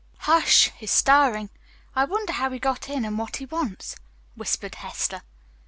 "Hush, 0.21 0.71
he's 0.77 0.89
stirring. 0.89 1.51
I 1.95 2.05
wonder 2.05 2.33
how 2.33 2.49
he 2.49 2.57
got 2.57 2.89
in, 2.89 3.05
and 3.05 3.19
what 3.19 3.35
he 3.35 3.45
wants," 3.45 3.95
whispered 4.35 4.73
Hester. 4.73 5.21